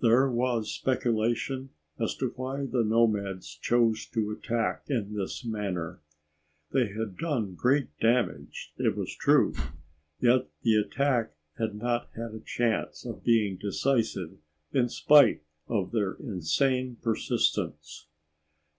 There 0.00 0.30
was 0.30 0.72
speculation 0.74 1.68
as 2.00 2.16
to 2.16 2.32
why 2.34 2.64
the 2.64 2.82
nomads 2.82 3.54
chose 3.56 4.06
to 4.06 4.30
attack 4.30 4.84
in 4.88 5.12
this 5.12 5.44
manner. 5.44 6.00
They 6.72 6.86
had 6.86 7.18
done 7.18 7.54
great 7.56 7.88
damage, 8.00 8.72
it 8.78 8.96
was 8.96 9.14
true, 9.14 9.52
yet 10.18 10.48
the 10.62 10.76
attack 10.76 11.34
had 11.58 11.74
not 11.74 12.08
had 12.16 12.32
a 12.32 12.40
chance 12.40 13.04
of 13.04 13.22
being 13.22 13.58
decisive 13.58 14.38
in 14.72 14.88
spite 14.88 15.42
of 15.68 15.92
their 15.92 16.14
insane 16.14 16.96
persistence. 17.02 18.06